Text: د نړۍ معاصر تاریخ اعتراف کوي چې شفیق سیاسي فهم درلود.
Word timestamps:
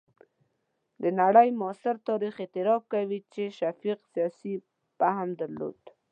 د 1.01 1.03
نړۍ 1.21 1.47
معاصر 1.59 1.95
تاریخ 2.09 2.35
اعتراف 2.43 2.81
کوي 2.93 3.19
چې 3.33 3.43
شفیق 3.59 3.99
سیاسي 4.13 4.53
فهم 4.99 5.29
درلود. 5.39 5.79